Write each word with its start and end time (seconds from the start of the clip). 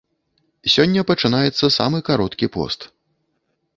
Сёння 0.75 1.03
пачынаецца 1.11 1.65
самы 1.77 1.97
кароткі 2.11 2.45
пост. 2.57 2.79